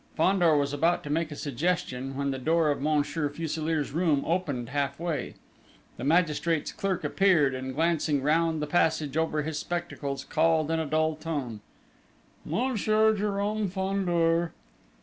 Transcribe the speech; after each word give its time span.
Fandor 0.17 0.57
was 0.57 0.73
about 0.73 1.03
to 1.03 1.11
make 1.11 1.29
a 1.31 1.35
suggestion, 1.35 2.17
when 2.17 2.31
the 2.31 2.39
door 2.39 2.71
of 2.71 2.81
Monsieur 2.81 3.29
Fuselier's 3.29 3.91
room 3.91 4.23
opened 4.25 4.69
half 4.69 4.99
way. 4.99 5.35
The 5.97 6.03
magistrate's 6.03 6.71
clerk 6.71 7.03
appeared, 7.03 7.53
and, 7.53 7.75
glancing 7.75 8.23
round 8.23 8.63
the 8.63 8.65
passage 8.65 9.15
over 9.15 9.43
his 9.43 9.59
spectacles, 9.59 10.23
called, 10.23 10.71
in 10.71 10.79
a 10.79 10.87
dull 10.87 11.13
tone: 11.17 11.59
"Monsieur 12.43 13.13
Jérôme 13.13 13.69
Fandor!" 13.69 14.53